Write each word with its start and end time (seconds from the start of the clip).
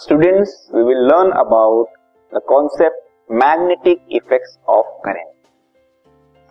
Students, 0.00 0.50
we 0.74 0.82
will 0.82 0.98
learn 0.98 1.30
about 1.30 1.86
the 2.32 2.40
concept 2.50 2.98
magnetic 3.40 4.02
effects 4.18 4.52
of 4.74 4.90
current. 5.06 5.30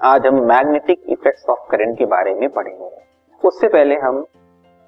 आज 0.01 0.25
हम 0.27 0.39
magnetic 0.41 1.03
effects 1.09 1.45
of 1.49 1.59
current 1.71 1.97
के 1.97 2.05
बारे 2.05 2.33
में 2.33 2.47
पढ़ेंगे। 2.49 2.89
उससे 3.47 3.67
पहले 3.67 3.95
हम 3.95 4.25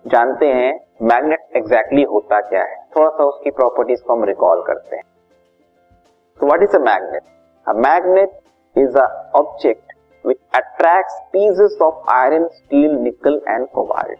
जानते 0.05 0.47
हैं 0.53 0.73
मैग्नेट 1.01 1.55
एग्जैक्टली 1.55 2.03
होता 2.03 2.41
क्या 2.49 2.63
है। 2.63 2.75
थोड़ा 2.95 3.09
सा 3.09 3.23
उसकी 3.23 3.51
प्रॉपर्टीज़ 3.51 4.03
को 4.03 4.13
हम 4.13 4.23
रिकॉल 4.23 4.63
करते 4.67 4.95
हैं। 4.95 5.03
तो 6.39 6.45
what 6.45 6.63
is 6.63 6.75
a 6.75 6.79
magnet 6.79 7.23
a 7.67 7.73
magnet 7.87 8.39
is 8.75 8.97
a 8.97 9.07
object 9.35 9.93
which 10.25 10.37
attracts 10.55 11.21
pieces 11.33 11.77
of 11.81 12.13
iron 12.13 12.47
steel 12.53 12.99
nickel 12.99 13.41
and 13.47 13.67
cobalt 13.69 14.19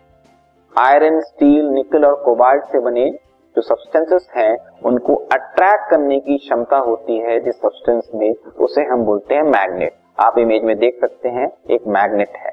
iron 0.76 1.22
steel 1.22 1.70
nickel 1.70 2.05
और 2.05 2.23
कोबाल्ट 2.23 2.72
से 2.72 2.80
बने 2.80 3.13
जो 3.57 3.61
सब्सटेंसेस 3.63 4.27
हैं, 4.35 4.57
उनको 4.85 5.13
अट्रैक्ट 5.34 5.89
करने 5.89 6.20
की 6.20 6.38
क्षमता 6.38 6.77
होती 6.79 7.17
है 7.20 7.39
जिस 7.39 7.55
सब्सटेंस 7.55 8.09
में 8.15 8.34
उसे 8.59 8.84
हम 8.85 9.03
बोलते 9.05 9.35
हैं 9.35 9.43
मैग्नेट 9.43 9.95
आप 10.20 10.38
इमेज 10.39 10.63
में 10.63 10.77
देख 10.79 10.99
सकते 11.02 11.29
हैं, 11.29 11.48
एक 11.71 11.88
मैग्नेट 11.89 12.35
है। 12.35 12.51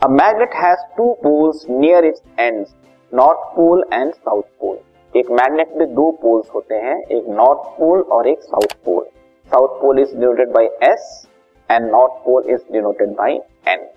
A 0.00 0.08
magnet 0.10 0.54
has 0.54 0.86
two 0.96 1.12
poles 1.22 1.64
near 1.70 2.04
its 2.04 2.22
ends 2.38 2.74
north 3.12 3.46
pole 3.56 3.84
and 3.92 4.12
south 4.14 4.42
pole 4.60 4.78
एक 5.12 5.30
मैग्नेट 5.32 5.76
में 5.76 5.94
दो 5.94 6.10
पोल्स 6.22 6.50
होते 6.54 6.74
हैं, 6.76 6.96
एक 6.96 7.28
नॉर्थ 7.28 7.70
पोल 7.78 8.00
और 8.02 8.28
एक 8.28 8.42
south 8.42 8.74
pole 8.84 9.04
south 9.50 9.80
pole 9.80 10.00
is 10.00 10.16
denoted 10.16 10.52
by 10.52 10.70
S 10.84 11.26
and 11.70 11.90
north 11.90 12.24
pole 12.24 12.50
is 12.50 12.72
denoted 12.72 13.16
by 13.16 13.40
N 13.68 13.88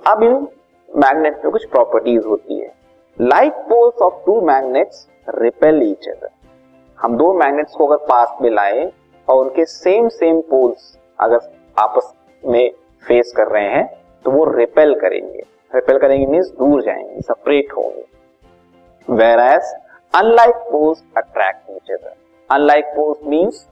अब 0.00 0.22
इन 0.22 0.46
मैग्नेट 0.88 1.44
में 1.44 1.52
कुछ 1.52 1.64
प्रॉपर्टीज़ 1.66 2.26
होती 2.26 2.58
है। 2.60 2.72
Like 3.20 3.52
poles 3.68 4.00
of 4.02 4.14
two 4.26 4.40
magnets 4.40 5.06
repel 5.28 5.82
each 5.82 6.08
other 6.08 6.28
हम 6.98 7.16
दो 7.16 7.32
मैग्नेट्स 7.32 7.74
को 7.74 7.86
अगर 7.86 8.06
पास 8.06 8.36
में 8.42 8.50
लाए 8.50 8.90
और 9.28 9.44
उनके 9.44 9.64
सेम 9.64 10.08
सेम 10.08 10.40
पोल्स 10.40 10.96
अगर 11.20 11.40
आपस 11.78 12.12
में 12.42 12.70
फेस 13.04 13.32
कर 13.36 13.48
रहे 13.48 13.68
हैं 13.68 13.86
तो 14.24 14.30
वो 14.30 14.44
रिपेल 14.44 14.94
करेंगे। 14.94 15.42
रिपेल 15.74 15.98
करेंगे 15.98 16.26
मीन्स 16.26 16.50
दूर 16.50 16.82
जाएँगे 16.82 17.20
सेपरेट 17.20 17.72
होंगे। 17.72 18.04
Whereas 19.40 19.72
unlike 20.14 20.56
poles 20.72 21.04
attract 21.16 21.70
each 21.70 21.90
other 21.90 22.14
unlike 22.50 22.92
poles 22.96 23.26
means 23.26 23.66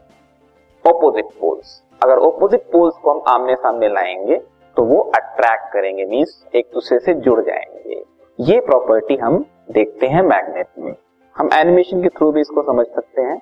opposite 0.85 1.25
poles 1.41 1.81
अगर 2.01 2.19
ऑपोजिट 2.29 2.71
पोल्स 2.73 2.95
को 2.95 3.11
हम 3.11 3.23
आमने 3.29 3.55
सामने 3.57 3.89
लाएँगे 3.89 4.37
तो 4.77 4.85
वो 4.85 5.01
अट्रैक्ट 5.17 5.73
करेंगे 5.73 6.05
मीन्स 6.05 6.43
एक 6.55 6.71
दूसरे 6.75 6.99
से 6.99 7.15
जुड़ 7.15 7.41
जाएँगे। 7.41 8.03
ये 8.39 8.61
प्रॉपर्टी 8.61 9.17
हम 9.17 9.45
देखते 9.71 10.07
हैं 10.07 10.23
मैग्नेट 10.23 10.67
में। 10.79 10.95
हम 11.37 11.49
एनिमेशन 11.55 12.03
के 12.03 12.09
थ्रू 12.09 12.31
भी 12.33 12.41
इसको 12.41 12.63
समझ 12.63 12.87
सकते 12.87 13.23
हैं। 13.23 13.39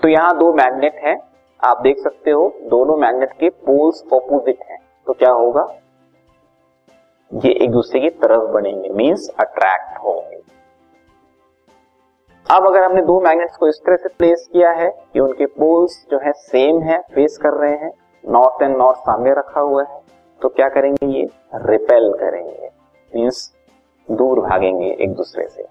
तो 0.00 0.08
यहाँ 0.08 0.38
दो 0.38 0.52
मैग्नेट 0.52 0.94
हैं। 0.94 1.16
आप 1.64 1.80
देख 1.80 1.98
सकते 1.98 2.30
हो, 2.30 2.48
दोनों 2.64 2.96
मैग्नेट 2.96 3.32
के 3.32 3.48
पोल्स 3.48 4.04
ऑपोजिट 4.12 4.62
हैं। 4.70 4.78
तो 5.06 5.12
क्या 5.12 5.30
होगा? 5.30 5.66
ये 7.32 7.52
एक 7.52 7.70
दूसरे 7.70 8.00
की 8.00 8.10
तरफ़ 8.10 8.50
बनेंगे 8.52 8.88
मींस 8.88 9.28
अट्रैक्ट 9.40 9.98
होंगे। 9.98 10.40
अब 12.46 12.66
अगर 12.66 12.82
हमने 12.82 13.02
दो 13.02 13.20
मैग्नेट्स 13.20 13.56
को 13.56 13.68
इस 13.68 13.80
तरह 13.86 13.96
से 13.96 14.08
प्लेस 14.08 14.48
किया 14.52 14.70
है 14.70 14.90
कि 15.12 15.20
उनके 15.20 15.46
पोल्स 15.46 16.06
जो 16.10 16.18
है 16.18 16.32
सेम 16.32 16.80
है 16.82 17.00
फेस 17.14 17.38
कर 17.38 17.52
रहे 17.52 17.76
हैं 17.76 17.92
नॉर्थ 18.24 18.62
एंड 18.62 18.76
नॉर्थ 18.76 18.98
सामने 18.98 19.30
रखा 19.30 19.60
हुआ 19.60 19.84
है 19.84 19.98
तो 20.42 20.48
क्या 20.48 20.68
करेंगे 20.68 21.06
ये? 21.06 21.28
रिपेल 21.54 22.12
करेंगे। 22.12 22.70
मीन्स 23.12 23.52
दूर 24.08 24.40
भागेंगे 24.40 24.96
एक 25.00 25.14
दूसरे 25.14 25.48
से। 25.48 25.62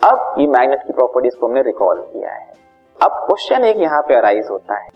अब 0.00 0.34
ये 0.38 0.46
मैग्नेट 0.46 0.82
की 0.86 0.92
प्रॉपर्टीज़ 0.92 1.36
को 1.36 1.46
हमने 1.46 1.62
रिकॉल 1.62 2.02
किया 2.02 2.32
है। 2.32 2.52
अब 2.96 3.10
क्वेश्चन 3.26 3.64
एक 3.64 3.76
यहाँ 3.76 4.02
पे 4.02 4.14
अराइज 4.14 4.48
होता 4.50 4.76
है। 4.76 4.88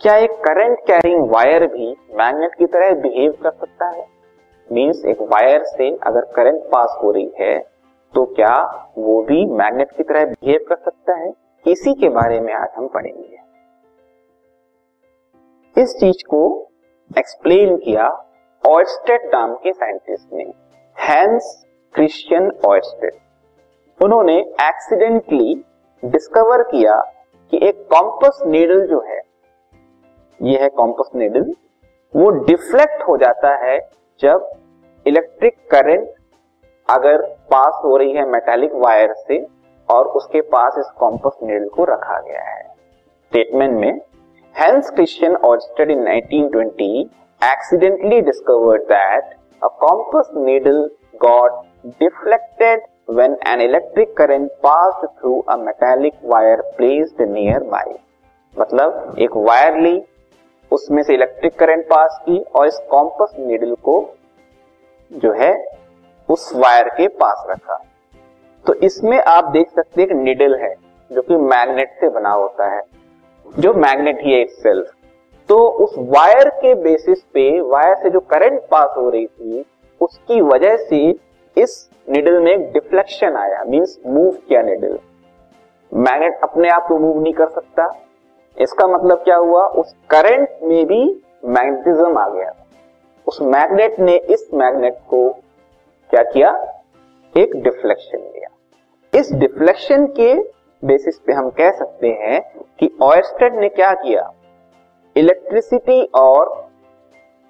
क्या 0.00 0.16
एक 0.16 0.30
करंट 0.30 0.78
कैरिंग 0.86 1.30
वायर 1.30 1.66
भी 1.66 1.90
मैग्नेट 2.14 2.54
की 2.54 2.66
तरह 2.66 2.94
बिहेव 2.94 3.32
कर 3.42 3.50
सकता 3.50 3.88
है? 3.88 4.06
मीन्स 4.68 5.04
एक 5.04 5.22
वायर 5.22 5.64
से 5.64 5.90
अगर 5.96 6.24
करंट 6.36 6.62
पास 6.62 6.98
हो 7.02 7.10
रही 7.10 7.32
है 7.40 7.58
तो 8.14 8.24
क्या 8.26 8.56
वो 8.98 9.22
भी 9.22 9.44
मैग्नेट 9.46 9.92
की 9.92 10.02
तरह 10.02 10.24
बिहेव 10.24 10.64
कर 10.68 10.76
सकता 10.76 11.14
है? 11.14 11.32
इसी 11.66 11.94
के 11.94 12.08
बारे 12.08 12.40
में 12.40 12.52
आज 12.54 12.68
हम 12.76 12.88
पढ़ेंगे। 12.88 13.38
इस 15.76 15.96
चीज़ 16.00 16.28
को 16.28 16.40
एक्सप्लेन 17.18 17.76
किया 17.76 18.06
ऑयस्टेड 18.64 19.24
नाम 19.34 19.54
के 19.54 19.72
साइंटिस्ट 19.72 20.32
ने। 20.32 20.44
हैंस 20.96 21.64
क्रिश्चियन 21.94 22.50
ऑयस्टेड 22.66 23.14
उन्होंने 24.00 24.36
एक्सीडेंटली 24.62 25.54
डिस्कवर 26.02 26.62
किया 26.62 26.96
कि 27.52 27.60
एक 27.68 27.86
कॉम्पस 27.90 28.40
नीडल 28.46 28.86
जो 28.86 29.00
है 29.00 29.20
ये 30.40 30.58
है 30.58 30.68
कॉम्पस 30.68 31.10
नीडल 31.14 31.52
वो 32.14 32.30
डिफ्लेक्ट 32.46 33.02
हो 33.08 33.16
जाता 33.16 33.54
है 33.64 33.78
जब 34.20 34.50
इलेक्ट्रिक 35.06 35.56
करंट 35.70 36.08
अगर 36.88 37.22
पास 37.50 37.80
हो 37.84 37.96
रही 37.96 38.12
है 38.12 38.28
मेटालिक 38.28 38.74
वायर 38.74 39.14
से 39.18 39.44
और 39.88 40.08
उसके 40.16 40.40
पास 40.40 40.78
इस 40.78 40.90
कॉम्पस 40.98 41.38
नीडल 41.42 41.68
को 41.68 41.84
रखा 41.84 42.20
गया 42.20 42.42
है। 42.42 42.62
स्टेटमेंट 42.62 43.78
में 43.80 44.00
Hans 44.58 44.90
Christian 44.90 45.34
Oersted 45.36 45.90
in 45.90 46.04
1920 46.04 46.98
accidentally 47.40 48.20
discovered 48.20 48.82
that 48.82 49.24
a 49.62 49.68
compass 49.80 50.30
needle 50.36 50.78
got 51.14 51.52
deflected 51.86 52.82
when 53.10 53.36
an 53.46 53.60
electric 53.60 54.16
current 54.16 54.50
pass 54.62 55.04
through 55.04 55.40
a 55.48 55.56
metallic 55.56 56.14
wire 56.24 56.60
placed 56.76 57.22
nearby 57.64 57.94
मतलब 58.56 59.16
एक 59.18 59.36
वायर 59.36 59.80
ली, 59.80 60.02
उसमें 60.70 61.02
से 61.02 61.14
इलेक्ट्रिक 61.14 61.58
करंट 61.58 61.84
पास 61.84 62.22
की 62.26 62.38
और 62.56 62.66
इस 62.66 62.78
कॉम्पस 62.90 63.34
नीडल 63.38 63.74
को 63.74 64.00
जो 65.10 65.32
है, 65.32 65.52
उस 66.28 66.50
वायर 66.56 66.88
के 66.88 67.08
पास 67.08 67.46
रखा। 67.50 67.84
तो 68.66 68.74
इसमें 68.74 69.18
आप 69.18 69.44
देख 69.44 69.70
सकते 69.70 70.02
हैं 70.02 70.08
एक 70.08 70.16
निडल 70.16 70.54
है, 70.54 70.74
जो 71.10 71.22
कि 71.22 71.36
मैग्नेट 71.36 71.96
से 72.00 72.08
बना 72.08 72.32
होता 72.32 72.74
है। 72.74 72.82
जो 73.46 73.72
मैग्नेट 73.74 74.22
ही 74.22 74.32
है 74.32 74.40
इटसेल्फ 74.42 74.92
तो 75.48 75.56
उस 75.84 75.94
वायर 76.10 76.48
के 76.50 76.74
बेसिस 76.74 77.22
पे 77.34 77.60
वायर 77.60 77.94
से 77.94 78.10
जो 78.10 78.20
करंट 78.20 78.60
पास 78.70 78.94
हो 78.96 79.08
रही 79.10 79.26
थी, 79.26 79.64
उसकी 80.00 80.40
वजह 80.40 80.76
से 80.76 80.98
इस 81.56 81.90
निडल 82.08 82.38
में 82.40 82.72
डिफ्लेक्शन 82.72 83.36
आया 83.36 83.64
मींस 83.64 83.98
मूव 84.06 84.30
किया 84.48 84.62
निडल 84.62 84.98
मैग्नेट 85.92 86.40
अपने 86.42 86.68
आप 86.68 86.86
को 86.88 86.98
मूव 86.98 87.20
नहीं 87.22 87.32
कर 87.32 87.48
सकता। 87.48 87.86
इसका 88.56 88.86
मतलब 88.86 89.18
क्या 89.18 89.36
हुआ? 89.36 89.66
उस 89.66 89.94
करंट 90.10 90.58
में 90.62 90.86
भी 90.86 91.02
मैग्नेटिज्म 91.44 92.18
आ 92.18 92.28
गया। 92.28 92.52
उस 93.26 93.40
मैग्नेट 93.42 93.98
ने 94.00 94.16
इस 94.16 94.48
मैग्नेट 94.54 94.98
को 95.10 95.28
क्या 96.10 96.22
किया? 96.22 96.50
एक 97.34 97.56
डिफ्लेक्शन 97.56 98.18
दिया 98.18 98.48
इस 99.12 99.32
डिफ्लेक्शन 99.32 100.06
के 100.06 100.34
बेसिस 100.84 101.18
पे 101.18 101.32
हम 101.32 101.50
कह 101.50 101.70
सकते 101.70 102.08
हैं 102.08 102.52
कि 102.78 102.98
ऑयस्टेड 103.02 103.54
ने 103.54 103.68
क्या 103.68 103.94
किया? 103.94 104.34
इलेक्ट्रिसिटी 105.16 106.04
और 106.14 106.68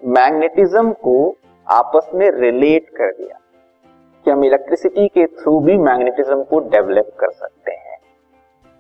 मैग्नेटिज्म 0.04 0.92
को 0.92 1.36
आपस 1.68 2.10
में 2.14 2.30
रिलेट 2.30 2.88
कर 2.88 3.12
दिया। 3.12 3.40
कि 4.24 4.30
हम 4.30 4.44
इलेक्ट्रिसिटी 4.44 5.08
के 5.08 5.26
थ्रू 5.26 5.60
भी 5.60 5.78
मैग्नेटिज्म 5.78 6.42
को 6.42 6.58
डेवलप 6.58 7.16
कर 7.20 7.30
सकते 7.30 7.72
हैं। 7.72 7.98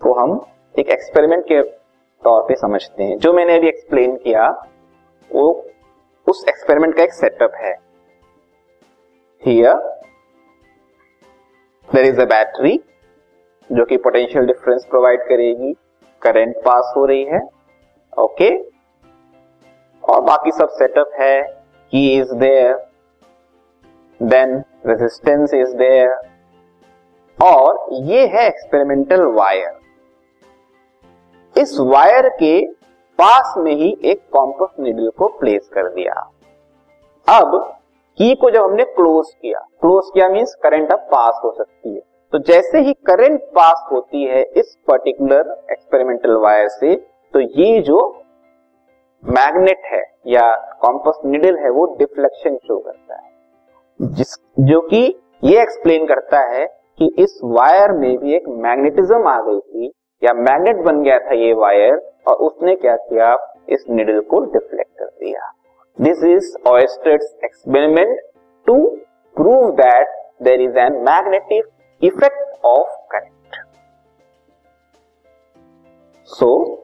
तो 0.02 0.12
हम 0.12 0.46
एक 0.78 0.88
एक्सपेरिमेंट 0.88 1.44
के 1.44 1.62
तौर 2.24 2.42
पे 2.42 2.54
समझते 2.54 3.04
हैं। 3.04 3.18
जो 3.18 3.32
मैंने 3.32 3.56
अभी 3.56 3.68
एक्सप्लेन 3.68 4.16
किया, 4.16 4.66
वो 5.32 5.66
उस 6.28 6.44
एक्सपेरिमेंट 6.48 6.96
का 6.96 7.02
एक 7.02 7.12
सेटअप 7.12 7.52
है। 7.54 7.74
Here 9.46 9.74
there 11.94 12.04
is 12.04 12.20
a 12.20 12.24
battery 12.24 12.80
जो 13.70 13.84
कि 13.84 13.96
पोटेंशियल 13.96 14.46
डिफरेंस 14.46 14.86
प्रोवाइड 14.90 15.22
करेगी. 15.28 15.72
करंट 16.22 16.56
पास 16.56 16.92
हो 16.96 17.04
रही 17.04 17.24
है. 17.24 17.40
ओके 18.12 18.50
और 20.02 20.20
बाकी 20.20 20.52
सब 20.52 20.68
सेटअप 20.68 21.10
है. 21.20 21.42
Key 21.92 22.14
is 22.14 22.32
there 22.34 22.74
then 24.20 24.62
resistance 24.86 25.54
is 25.54 25.74
there 25.76 26.14
और 27.38 27.86
ये 27.92 28.26
है 28.26 28.46
एक्सपेरिमेंटल 28.46 29.22
वायर 29.34 29.78
इस 31.56 31.76
वायर 31.80 32.28
के 32.28 32.54
पास 33.18 33.54
में 33.58 33.72
ही 33.72 33.96
एक 34.04 34.22
कॉम्पस 34.32 34.74
नीडल 34.80 35.10
को 35.18 35.28
प्लेस 35.40 35.68
कर 35.74 35.88
दिया. 35.88 36.14
अब 37.28 37.56
की 38.18 38.34
को 38.34 38.50
जब 38.50 38.62
हमने 38.62 38.84
क्लोज 38.84 39.26
किया 39.34 39.58
क्लोज 39.80 40.10
किया 40.14 40.28
मीन्स 40.28 40.54
करंट 40.54 40.92
अब 40.92 41.06
पास 41.12 41.40
हो 41.44 41.52
सकती 41.52 41.94
है. 41.94 42.00
तो 42.34 42.38
जैसे 42.38 42.78
ही 42.78 42.92
करंट 42.92 43.40
पास 43.40 43.84
होती 43.92 44.24
है 44.24 44.42
इस 44.42 44.74
पर्टिकुलर 44.88 45.50
एक्सपेरिमेंटल 45.72 46.36
वायर 46.36 46.68
से 46.68 46.94
तो 47.34 47.40
ये 47.40 47.80
जो 47.80 47.98
मैग्नेट 49.24 49.82
है 49.84 50.00
या 50.26 50.46
कॉम्पस 50.80 51.20
निडल 51.24 51.58
है, 51.58 51.70
वो 51.70 51.84
डिफ्लेक्शन 51.98 52.56
शो 52.56 52.78
करता 52.78 53.14
है। 53.14 53.30
जिस, 54.00 54.34
जो 54.60 54.80
कि 54.80 55.02
ये 55.44 55.60
एक्सप्लेन 55.62 56.06
करता 56.06 56.40
है 56.50 56.66
कि 56.98 57.14
इस 57.18 57.38
वायर 57.44 57.92
में 57.92 58.18
भी 58.18 58.34
एक 58.34 58.48
मैग्नेटिज्म 58.48 59.28
आ 59.28 59.40
गई 59.40 59.60
थी, 59.60 59.92
या 60.22 60.32
मैग्नेट 60.32 60.76
बन 60.76 61.02
गया 61.02 61.18
था 61.18 61.34
ये 61.34 61.52
वायर 61.52 61.94
और 62.28 62.34
उसने 62.36 62.74
क्या 62.76 62.96
किया? 62.96 63.36
इस 63.68 63.84
निडल 63.90 64.20
को 64.20 64.40
डिफ्लेक्ट 64.40 64.98
कर 64.98 65.04
दिया। 65.04 65.52
This 65.98 66.24
is 66.24 66.54
Oersted's 66.68 67.34
experiment 67.44 68.20
to 68.66 68.76
prove 69.36 69.70
that 69.70 70.08
there 70.42 70.60
is 70.60 70.78
an 70.78 70.92
magnetic 70.92 71.64
effect 72.04 72.64
of 72.64 73.06
current 73.10 73.56
so 76.24 76.80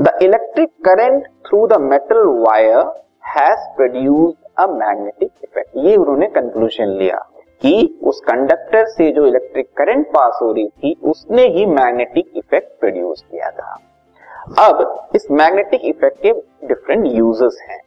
the 0.00 0.18
electric 0.22 0.68
current 0.68 1.26
through 1.46 1.66
the 1.66 1.72
metal 1.72 2.26
wire 2.26 3.02
has 3.36 3.76
produced 3.76 4.44
a 4.58 4.66
magnetic 4.66 5.30
effect 5.44 5.70
ये 5.76 5.96
उन्होंने 5.96 6.26
कंक्लूजन 6.26 6.86
लिया 6.86 7.30
कि 7.62 8.00
उस 8.02 8.20
कंडक्टर 8.20 8.86
से 8.86 9.12
जो 9.12 9.26
इलेक्ट्रिक 9.26 9.72
करंट 9.76 10.06
पास 10.06 10.38
हो 10.42 10.52
रही 10.52 10.68
थी, 10.68 11.00
उसने 11.04 11.46
ही 11.46 11.66
मैग्नेटिक 11.66 12.32
इफ़ेक्ट 12.36 12.80
प्रोड्यूस 12.80 13.24
किया 13.30 13.50
था। 13.50 13.78
अब, 14.58 15.08
इस 15.14 15.30
मैग्नेटिक 15.30 15.80
इफ़ेक्ट 15.84 16.22
के 16.26 16.32
डिफरेंट 16.66 17.06
यूजेस 17.06 17.58
हैं। 17.68 17.80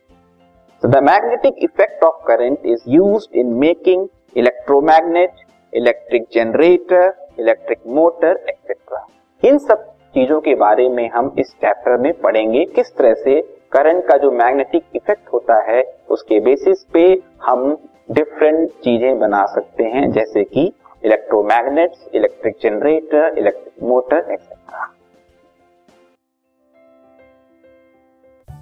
The 0.86 1.04
magnetic 1.04 1.56
effect 1.58 2.04
of 2.04 2.32
of 2.32 2.66
is 2.66 2.90
is 2.90 3.28
in 3.34 3.74
in 3.74 4.08
electromagnet, 4.36 5.46
electric 5.74 6.24
generator 6.34 7.12
electric 7.40 7.80
motor 7.88 8.40
etcetera 8.50 9.06
इन 9.44 9.58
सब 9.58 9.84
चीज़ों 10.14 10.40
के 10.42 10.56
बारे 10.56 10.88
में 10.90 11.10
हम 11.10 11.34
इस 11.40 11.52
चैप्टर 11.62 11.98
में 11.98 12.12
पढ़ेंगे 12.22 12.64
किस 12.76 12.96
तरह 12.98 13.14
से 13.16 13.40
करंट 13.72 14.04
का 14.08 14.18
जो 14.18 14.32
मैग्नेटिक 14.32 14.84
इफ़ेक्ट 14.96 15.34
होता 15.34 15.62
है 15.72 15.84
उसके 16.10 16.40
बेसिस 16.40 16.84
पे 16.94 17.06
हम 17.44 17.78
डिफरेंट 18.12 18.70
चीज़ें 18.84 19.20
बना 19.20 19.46
सकते 19.46 19.84
हैं 19.88 20.10
जैसे 20.12 20.44
कि 20.46 20.72
electromagnets 21.06 22.08
electric 22.16 22.58
generator 22.64 23.38
electric 23.38 23.84
motor 23.84 24.32
etcetera 24.34 24.90